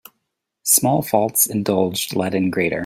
Small 0.63 1.03
faults 1.03 1.45
indulged 1.45 2.15
let 2.15 2.33
in 2.33 2.49
greater. 2.49 2.79